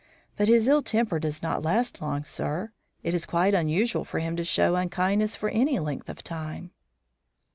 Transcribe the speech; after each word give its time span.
But 0.35 0.47
his 0.47 0.67
ill 0.67 0.81
temper 0.81 1.19
does 1.19 1.43
not 1.43 1.61
last, 1.61 1.99
sir. 2.25 2.71
It 3.03 3.13
is 3.13 3.27
quite 3.27 3.53
unusual 3.53 4.03
for 4.03 4.17
him 4.17 4.35
to 4.35 4.43
show 4.43 4.73
unkindness 4.75 5.35
for 5.35 5.49
any 5.49 5.77
length 5.77 6.09
of 6.09 6.23
time." 6.23 6.71